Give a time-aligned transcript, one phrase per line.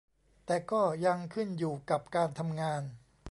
[0.45, 2.81] แต่ก็ยังขึ้นอยู่กับการทำงาน